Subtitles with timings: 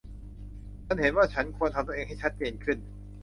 [0.85, 2.77] ฉันเห็นว่าฉันควรทำตัวเองให้ชัดเจนขึ้น